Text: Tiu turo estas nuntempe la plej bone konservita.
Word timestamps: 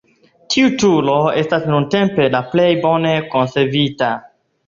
Tiu 0.53 0.69
turo 0.83 1.17
estas 1.41 1.67
nuntempe 1.73 2.27
la 2.37 2.41
plej 2.53 2.67
bone 2.87 3.13
konservita. 3.37 4.09